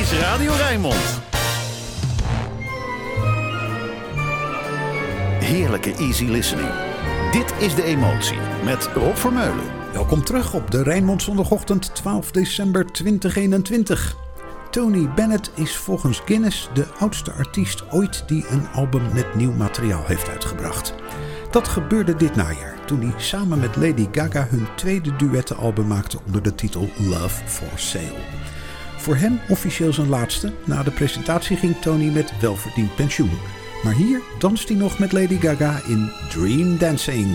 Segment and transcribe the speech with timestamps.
[0.00, 1.20] is Radio Rijnmond.
[5.40, 6.68] Heerlijke easy listening.
[7.30, 9.64] Dit is De Emotie met Rob Vermeulen.
[9.92, 14.16] Welkom terug op de Rijnmond zondagochtend 12 december 2021.
[14.70, 20.04] Tony Bennett is volgens Guinness de oudste artiest ooit die een album met nieuw materiaal
[20.06, 20.94] heeft uitgebracht.
[21.50, 26.42] Dat gebeurde dit najaar toen hij samen met Lady Gaga hun tweede duettenalbum maakte onder
[26.42, 28.39] de titel Love for Sale.
[29.00, 30.52] Voor hem officieel zijn laatste.
[30.64, 33.38] Na de presentatie ging Tony met welverdiend pensioen.
[33.82, 37.28] Maar hier danst hij nog met Lady Gaga in Dream Dancing.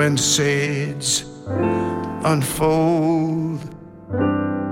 [0.00, 1.24] when shades
[2.24, 3.60] unfold,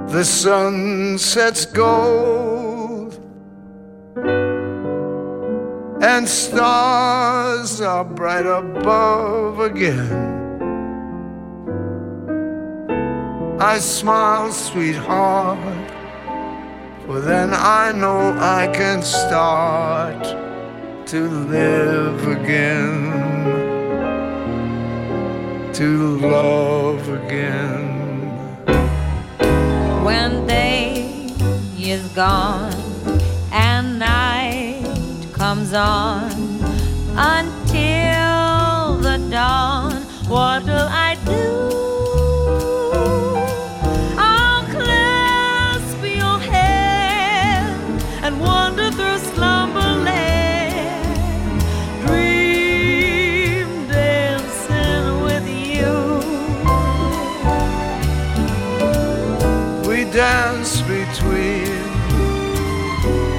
[0.08, 2.57] the sun sets gold,
[6.08, 10.10] and stars are bright above again.
[13.60, 15.90] I smile, sweetheart,
[17.04, 18.20] for then I know
[18.58, 20.22] I can start
[21.12, 21.20] to
[21.56, 22.96] live again
[25.74, 25.88] to
[26.36, 27.84] love again.
[30.06, 31.30] When day
[31.78, 32.72] is gone
[33.52, 34.57] and night
[35.38, 36.32] comes on
[37.16, 41.46] until the dawn, what will I do?
[44.18, 50.08] I'll clasp your hand and wander through slumberland.
[52.04, 55.94] Dream dancing with you.
[59.88, 61.86] We dance between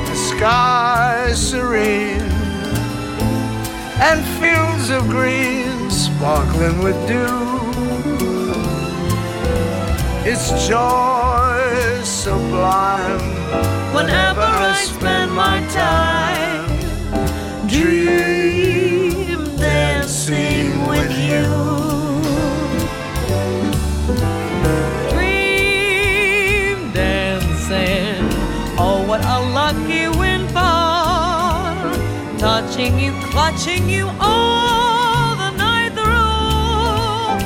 [0.08, 0.69] the sky
[1.36, 2.22] serene
[4.02, 7.50] and fields of green sparkling with dew.
[10.26, 13.20] It's joy sublime
[13.94, 16.70] Whenever I spend my time
[17.68, 21.69] dream dancing with you.
[32.80, 37.40] Touching you, clutching you all the night through.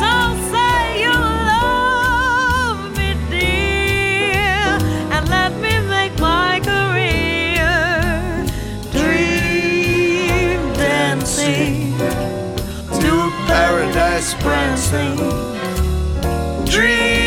[0.00, 0.12] So
[0.50, 1.12] say you
[1.52, 4.78] love me, dear,
[5.12, 7.68] and let me make my career
[8.92, 11.98] dream dancing
[12.98, 15.18] to paradise prancing.
[16.64, 17.21] Dream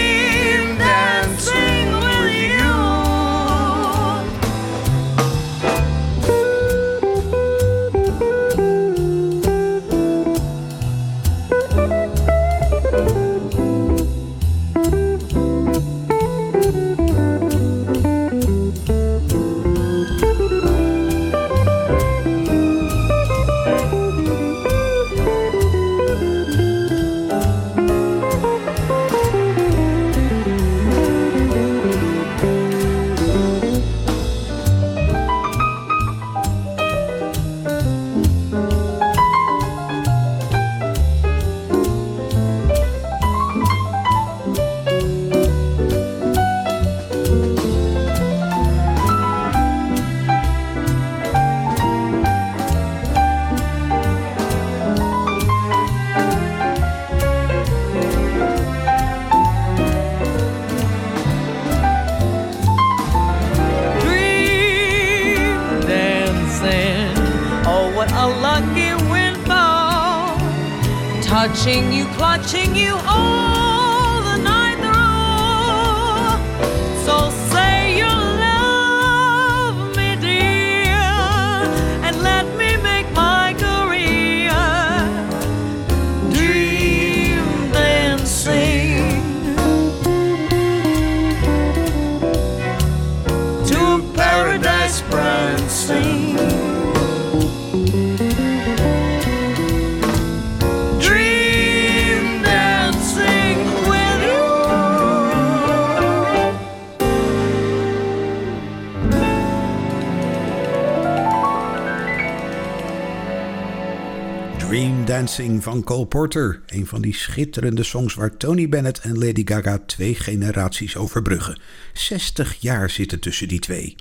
[115.15, 116.62] Dancing van Cole Porter.
[116.65, 121.59] Een van die schitterende songs waar Tony Bennett en Lady Gaga twee generaties overbruggen.
[121.94, 123.95] 60 jaar zitten tussen die twee.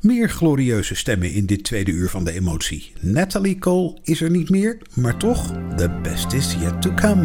[0.00, 2.92] Meer glorieuze stemmen in dit tweede uur van de emotie.
[3.00, 7.24] Natalie Cole is er niet meer, maar toch, the best is yet to come.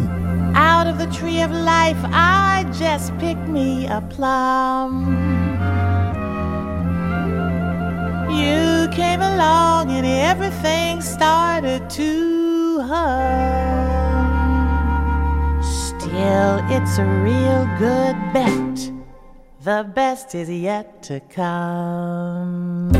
[0.52, 5.10] Out of the tree of life, I just picked me a plum.
[8.38, 13.92] You came along and everything started to hum.
[15.62, 18.92] Still, it's a real good bet.
[19.64, 22.90] The best is yet to come.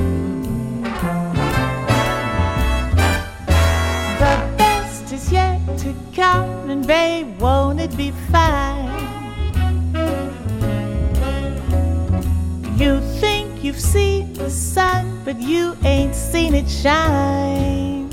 [4.18, 8.88] The best is yet to come, and babe, won't it be fine?
[12.78, 18.08] You think you've seen the sun, but you ain't seen it shine.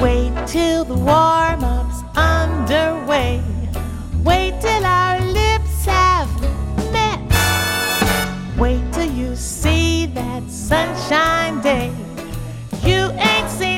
[0.00, 3.42] Wait till the warm up's underway.
[4.24, 6.30] Wait till our lips have
[6.92, 7.18] met.
[8.58, 11.90] Wait till you see that sunshine day.
[12.84, 13.77] You ain't seen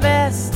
[0.00, 0.47] Oh,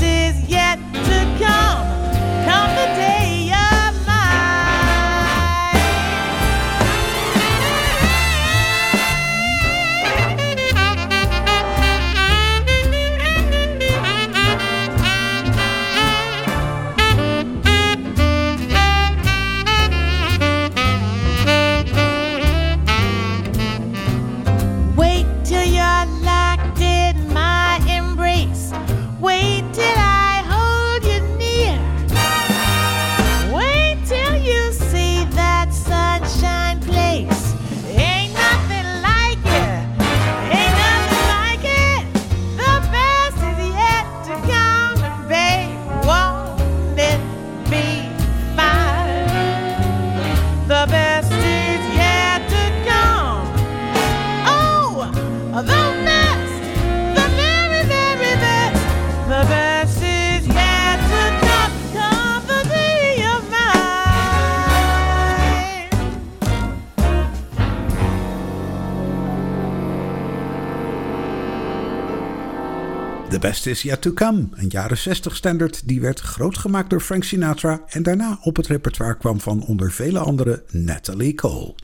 [73.62, 77.24] Best Is Yet To Come, een jaren 60 standard die werd groot gemaakt door Frank
[77.24, 81.74] Sinatra en daarna op het repertoire kwam van onder vele anderen Natalie Cole.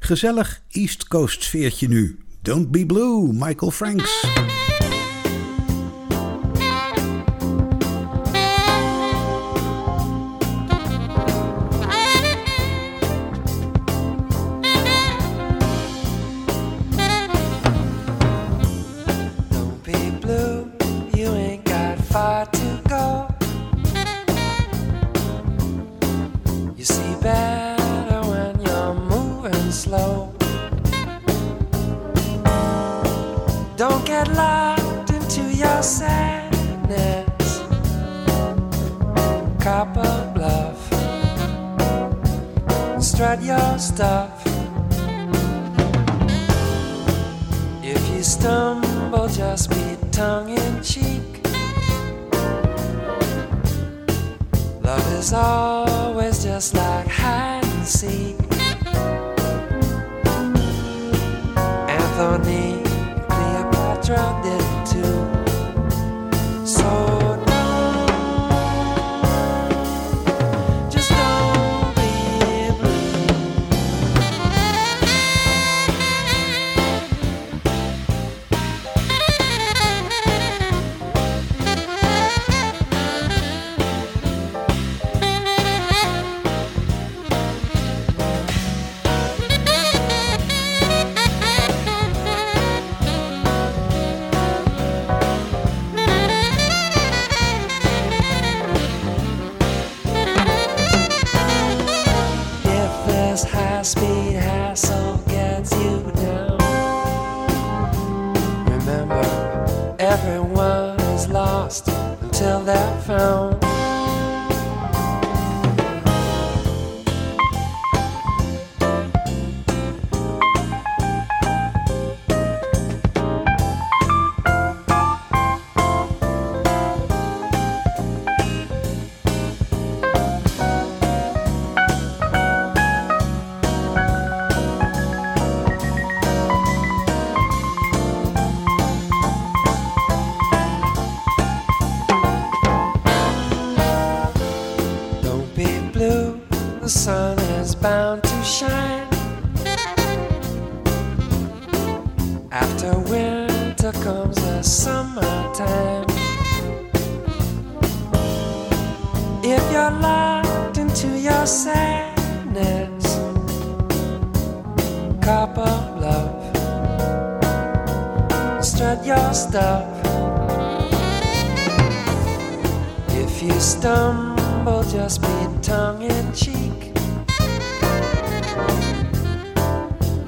[0.00, 2.18] Gezellig East Coast sfeertje nu.
[2.42, 4.24] Don't Be Blue, Michael Franks.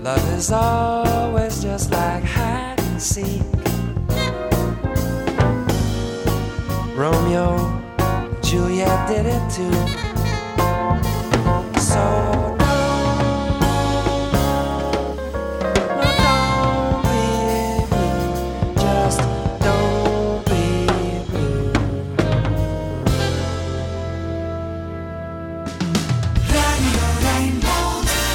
[0.04, 3.40] Love is always just like hide and seek.
[6.94, 7.56] Romeo,
[8.42, 10.13] Juliet did it too.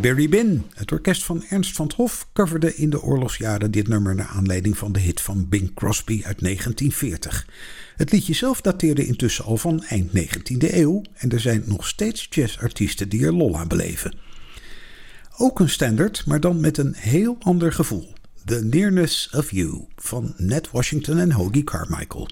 [0.00, 0.64] Berry Bin.
[0.74, 4.78] Het orkest van Ernst van 't Hof coverde in de oorlogsjaren dit nummer naar aanleiding
[4.78, 7.46] van de hit van Bing Crosby uit 1940.
[7.96, 12.26] Het liedje zelf dateerde intussen al van eind 19e eeuw en er zijn nog steeds
[12.30, 14.14] jazzartiesten die er lol aan beleven.
[15.36, 18.12] Ook een standard, maar dan met een heel ander gevoel.
[18.44, 22.28] The Nearness of You van Ned Washington en Hoagie Carmichael.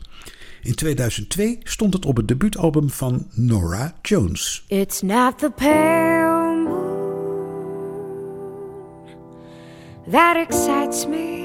[0.62, 4.64] In 2002 stond het op het debuutalbum van Nora Jones.
[4.68, 6.34] It's not the pale
[10.06, 11.44] that excites me.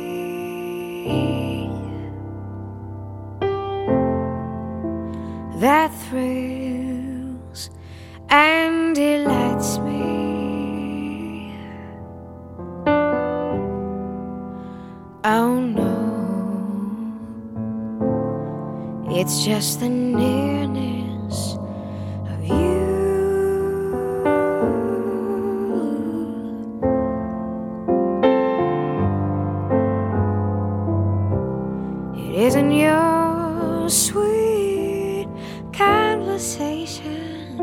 [5.59, 7.69] That thrills
[8.29, 11.53] and delights me.
[15.25, 15.95] Oh no.
[19.11, 21.57] It's just the nearness
[22.29, 22.78] of you.
[32.71, 35.27] Your sweet
[35.73, 37.57] conversation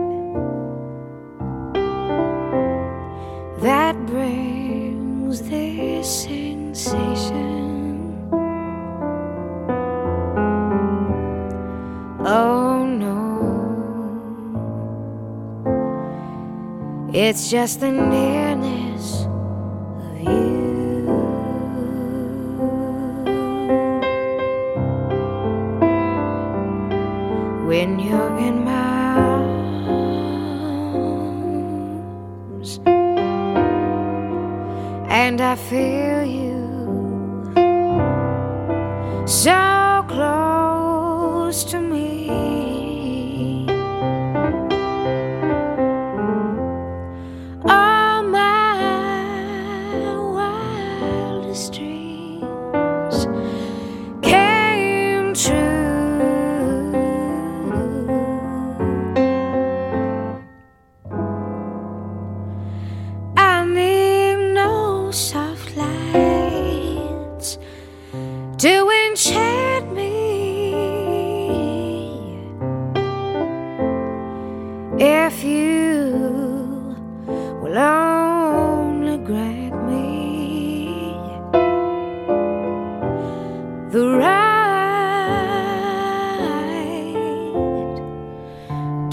[3.60, 8.28] that brings this sensation.
[12.21, 13.14] Oh no.
[17.14, 18.35] It's just the nearness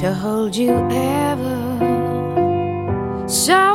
[0.04, 1.80] to hold you ever.
[3.26, 3.73] So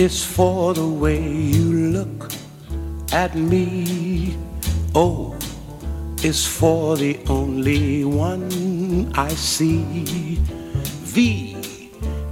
[0.00, 2.32] is for the way you look
[3.12, 4.34] at me.
[4.94, 5.36] O
[6.22, 10.38] is for the only one I see.
[11.04, 11.54] V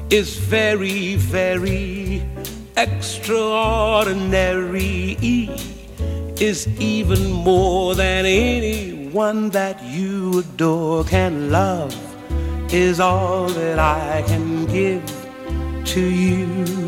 [0.09, 2.23] is very, very
[2.79, 5.19] extraordinary.
[5.21, 5.51] E
[6.41, 11.95] is even more than anyone that you adore can love,
[12.73, 15.05] is all that I can give
[15.85, 16.88] to you.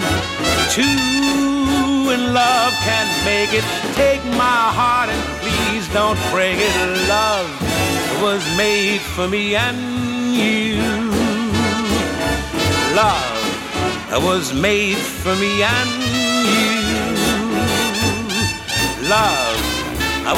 [0.71, 0.81] Two
[2.15, 3.65] in love can make it.
[3.93, 6.75] Take my heart and please don't break it.
[7.09, 7.49] Love
[8.21, 9.77] was made for me and
[10.33, 10.79] you.
[12.95, 15.89] Love was made for me and
[16.55, 16.79] you.
[19.09, 19.59] Love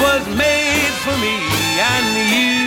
[0.01, 1.37] was made for me
[1.77, 2.62] and you.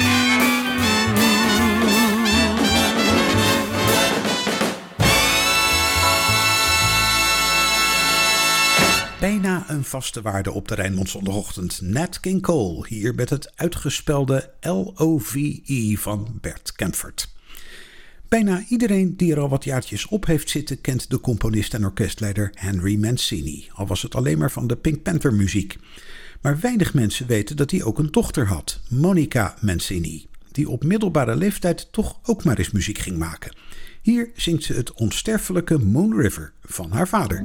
[9.26, 11.80] Bijna een vaste waarde op de Rijnmond zondagochtend.
[11.80, 17.28] Nat King Cole, hier met het uitgespelde L-O-V-E van Bert Kempfert.
[18.28, 22.50] Bijna iedereen die er al wat jaartjes op heeft zitten kent de componist en orkestleider
[22.54, 25.78] Henry Mancini, al was het alleen maar van de Pink Panther muziek.
[26.40, 31.36] Maar weinig mensen weten dat hij ook een dochter had, Monica Mancini, die op middelbare
[31.36, 33.56] leeftijd toch ook maar eens muziek ging maken.
[34.02, 37.44] Hier zingt ze het onsterfelijke Moon River van haar vader.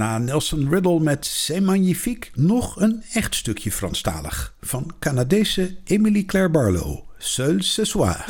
[0.00, 2.30] Na Nelson Riddle met C'est Magnifique.
[2.34, 6.98] Nog een echt stukje Franstalig van Canadese Emily Claire Barlow.
[7.18, 8.24] Seul ce soir.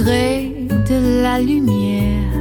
[0.00, 2.32] de la lumière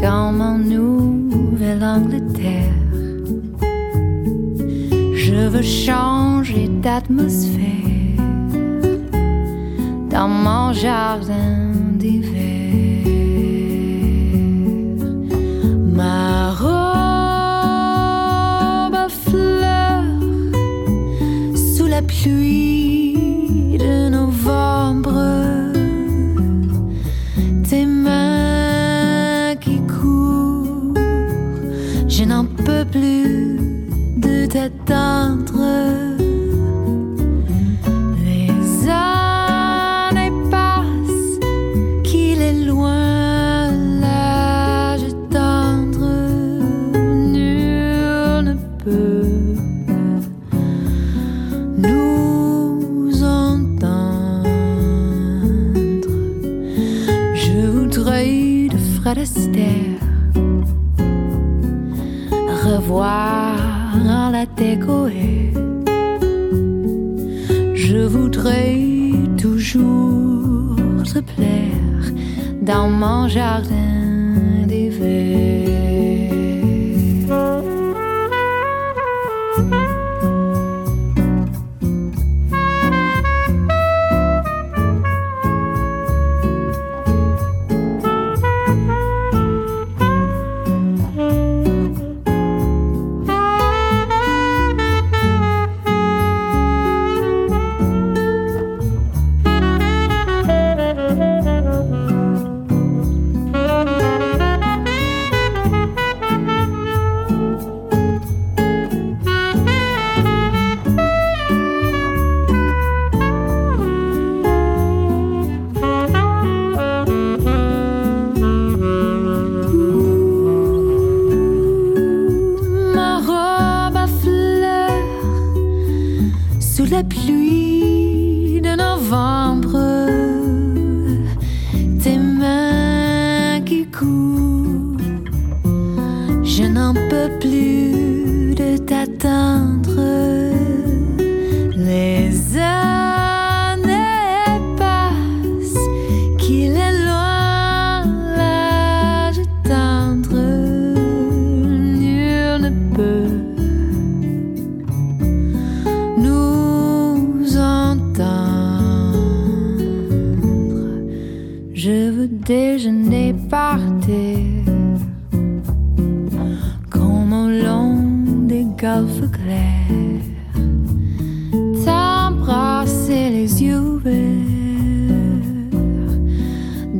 [0.00, 2.72] comme en Nouvelle-Angleterre.
[5.14, 8.16] Je veux changer d'atmosphère
[10.10, 13.04] dans mon jardin d'hiver.
[15.94, 16.74] Ma robe
[18.94, 19.08] à
[21.54, 22.77] sous la pluie
[72.98, 73.77] mon jardin.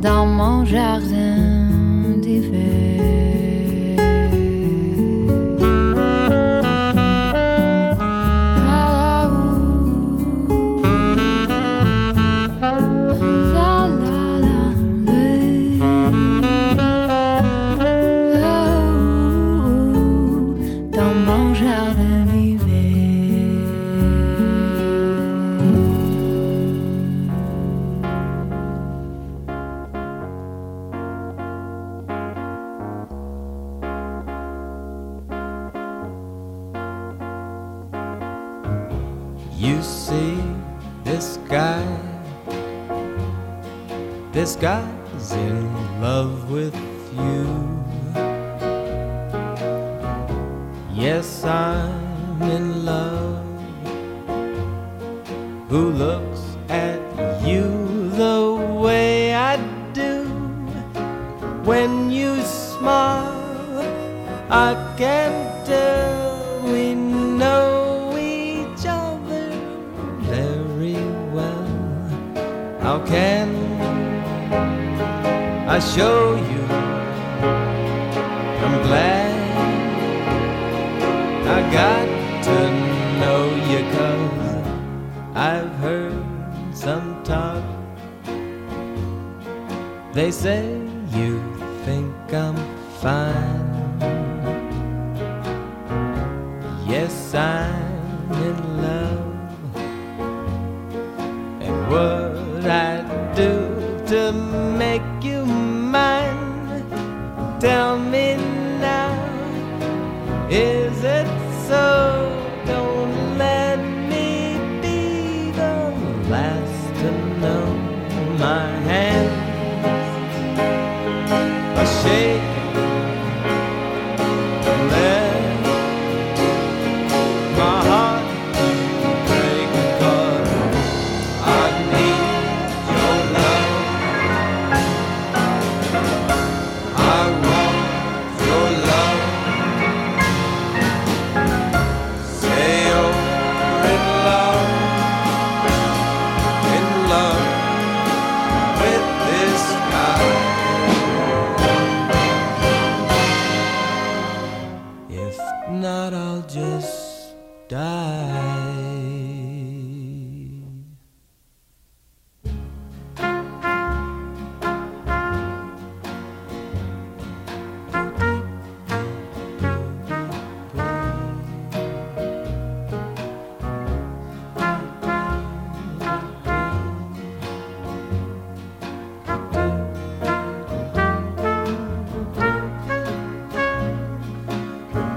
[0.01, 1.67] dans mon jardin
[2.21, 2.78] d'hiver.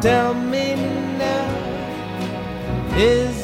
[0.02, 0.74] Tell me
[1.16, 1.46] now,
[2.96, 3.41] is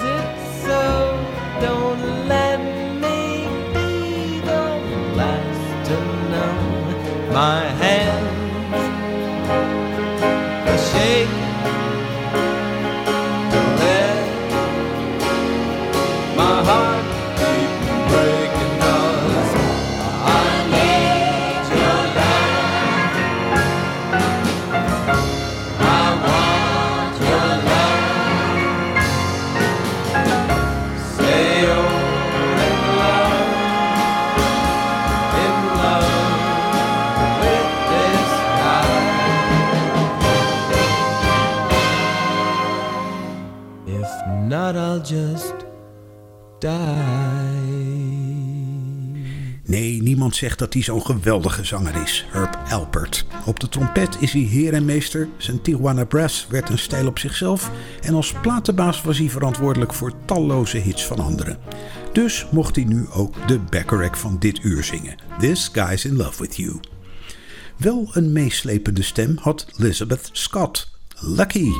[50.38, 53.26] zegt dat hij zo'n geweldige zanger is, Herb Alpert.
[53.46, 57.18] Op de trompet is hij heer en meester, zijn Tijuana Brass werd een stijl op
[57.18, 57.70] zichzelf...
[58.02, 61.58] en als platenbaas was hij verantwoordelijk voor talloze hits van anderen.
[62.12, 66.42] Dus mocht hij nu ook de backrack van dit uur zingen, This Guy's in Love
[66.42, 66.80] With You.
[67.76, 70.90] Wel een meeslepende stem had Elizabeth Scott.
[71.20, 71.70] Lucky.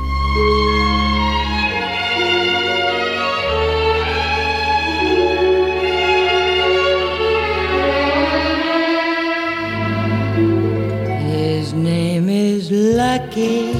[13.09, 13.73] Lucky.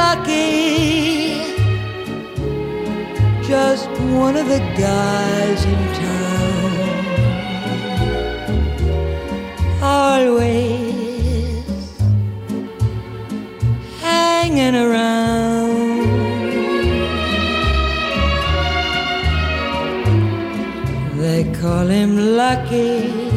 [0.00, 1.40] Lucky.
[3.48, 3.88] Just
[4.20, 6.74] one of the guys in town.
[9.82, 11.64] Always
[14.02, 15.72] hanging around.
[21.22, 23.31] They call him Lucky.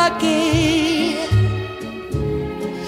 [0.00, 1.12] Lucky.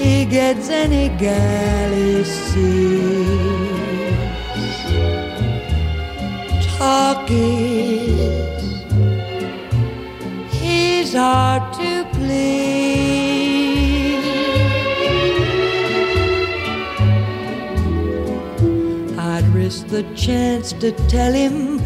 [0.00, 3.52] He gets any gal he sees.
[6.78, 8.62] Talk is.
[10.58, 12.62] He's hard to please.
[19.18, 21.78] I'd risk the chance to tell him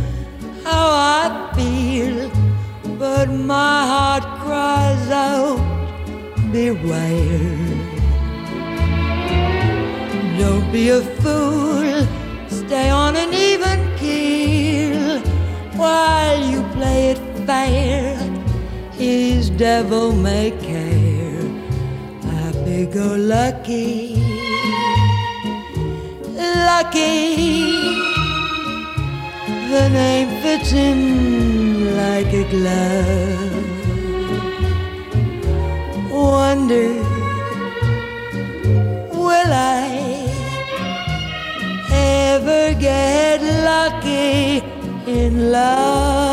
[0.62, 0.86] how
[1.20, 2.30] I feel,
[3.04, 4.35] but my heart
[5.10, 5.58] out,
[6.52, 7.56] Beware.
[10.38, 12.06] Don't be a fool,
[12.48, 15.20] stay on an even keel
[15.76, 18.16] while you play it fair.
[18.92, 21.42] His devil may care,
[22.32, 24.16] happy go lucky,
[26.68, 27.86] lucky.
[29.70, 33.45] The name fits him like a glove.
[36.66, 36.94] Wonder,
[39.12, 40.26] will I
[41.92, 44.64] ever get lucky
[45.06, 46.25] in love.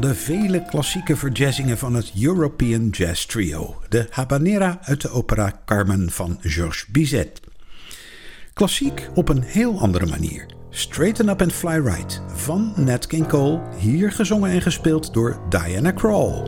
[0.00, 3.76] De vele klassieke verjazzingen van het European Jazz Trio.
[3.88, 7.40] De Habanera uit de opera Carmen van Georges Bizet.
[8.52, 10.46] Klassiek op een heel andere manier.
[10.70, 13.60] Straighten Up and Fly Right van Nat King Cole.
[13.78, 16.42] Hier gezongen en gespeeld door Diana Krall.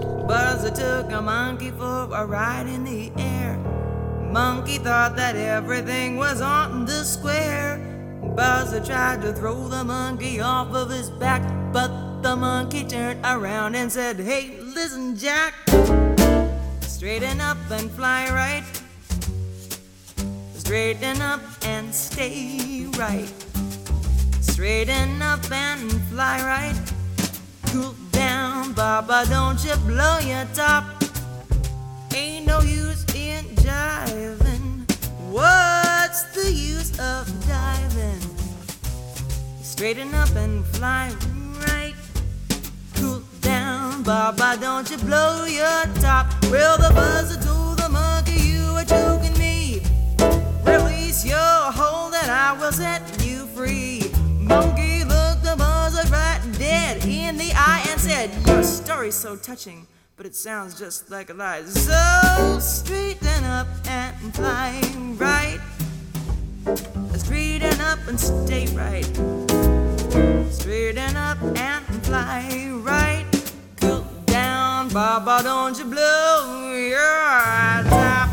[1.23, 3.59] Monkey for a ride in the air.
[4.33, 7.91] Monkey thought that everything was on the square.
[8.85, 11.43] Tried to throw the monkey off of his back,
[11.73, 15.55] but the monkey turned around and said, Hey, listen, Jack,
[16.83, 18.65] straighten up and fly right.
[20.55, 23.33] Straighten up and stay right.
[24.41, 26.81] Straighten up and fly right.
[27.67, 30.85] Cool down, Baba, don't you blow your top.
[32.15, 34.89] Ain't no use in jiving.
[35.29, 38.21] What's the use of diving?
[39.63, 41.13] Straighten up and fly
[44.05, 46.27] Baba, don't you blow your top.
[46.51, 49.81] Well, the buzzer told the monkey you were choking me.
[50.67, 54.03] Release your hold and I will set you free.
[54.41, 59.87] Monkey looked the buzzer right dead in the eye and said, Your story's so touching,
[60.17, 61.63] but it sounds just like a lie.
[61.63, 64.81] So straighten up and fly
[65.17, 65.61] right.
[67.19, 69.07] Straighten up and stay right.
[70.51, 73.22] Straighten up and fly right.
[74.93, 78.32] Baba, don't you blow your top.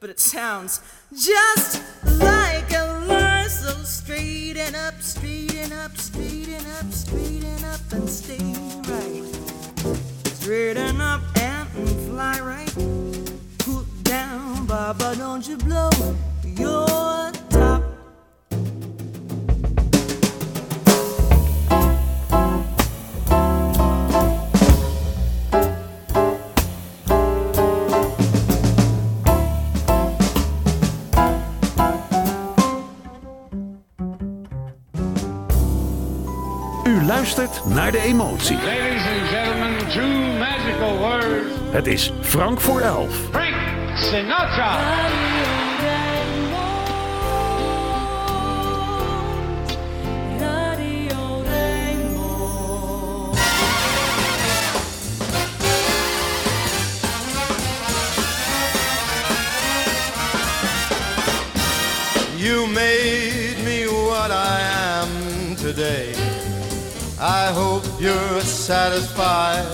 [0.00, 0.82] But it sounds
[1.16, 1.82] just
[2.18, 3.60] like a verse.
[3.60, 8.54] So straighten up, straighten up, straighten up, straighten up, and stay
[8.92, 9.24] right.
[10.36, 11.68] Straighten up and
[12.08, 12.74] fly right.
[13.60, 15.90] Cool down, Baba, don't you blow
[37.38, 38.56] luistert naar de emotie.
[38.56, 41.54] Ladies and gentlemen, two magical words.
[41.70, 43.14] Het is Frank voor elf.
[43.30, 43.54] Frank
[43.94, 44.78] Sinatra.
[62.36, 64.60] You made me what I
[65.00, 66.17] am today.
[67.20, 69.66] I hope you're satisfied.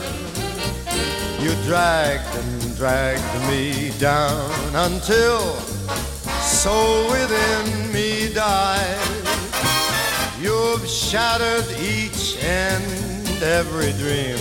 [1.43, 5.41] You dragged and dragged me down until
[6.41, 8.99] soul within me died.
[10.41, 14.39] You've shattered each and every dream.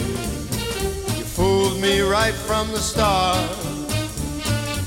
[1.17, 3.51] You fooled me right from the start.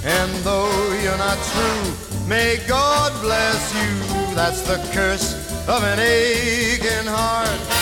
[0.05, 4.35] And though you're not true, may God bless you.
[4.35, 5.35] That's the curse
[5.69, 7.76] of an aching heart.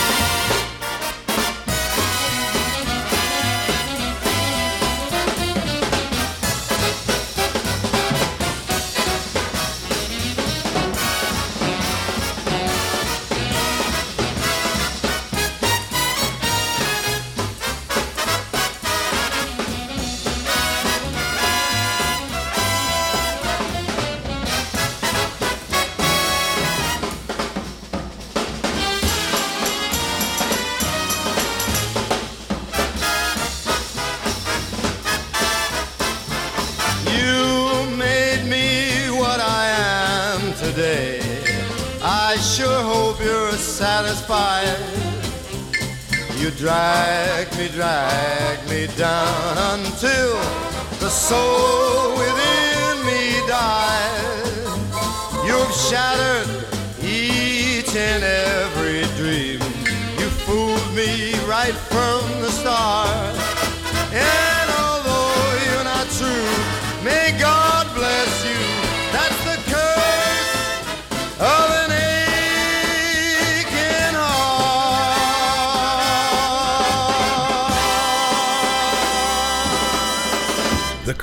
[51.24, 51.73] Soul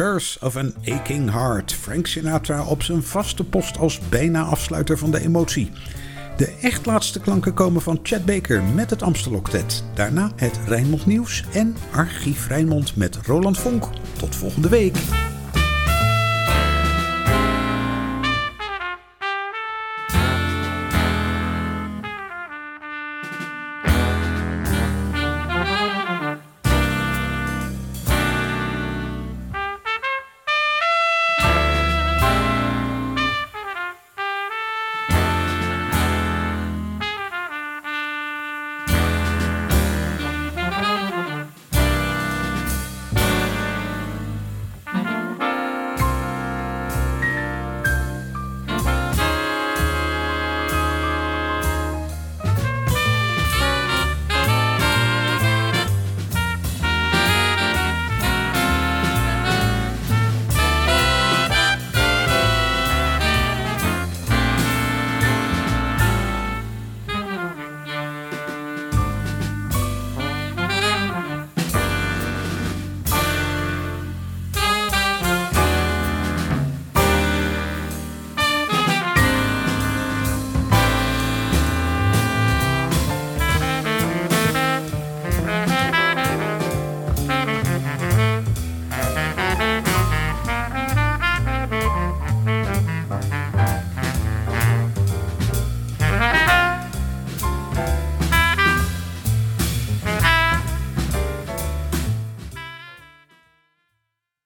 [0.02, 1.74] Curse of an Aching Heart.
[1.74, 5.72] Frank Sinatra op zijn vaste post als bijna afsluiter van de emotie.
[6.38, 9.84] De echt laatste klanken komen van Chad Baker met het Amstel Octet.
[9.94, 13.88] Daarna het Rijnmond Nieuws en Archief Rijnmond met Roland Vonk.
[14.18, 14.98] Tot volgende week.